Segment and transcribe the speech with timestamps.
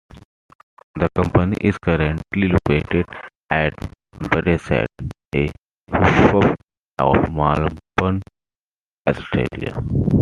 [0.95, 3.05] The company is currently located
[3.51, 3.75] at
[4.17, 4.87] Braeside,
[5.35, 5.51] a
[5.93, 6.55] suburb
[6.97, 8.23] of Melbourne,
[9.07, 9.79] Australia.